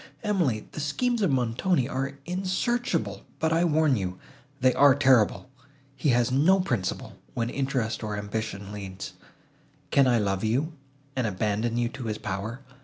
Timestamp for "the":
0.71-0.79